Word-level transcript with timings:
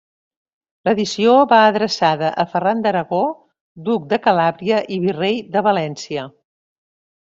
L'edició 0.87 1.35
va 1.51 1.59
adreçada 1.65 2.33
a 2.43 2.47
Ferran 2.55 2.83
d'Aragó, 2.87 3.21
duc 3.93 4.11
de 4.17 4.23
Calàbria 4.27 4.83
i 4.97 5.01
virrei 5.09 5.41
de 5.57 5.67
València. 5.73 6.29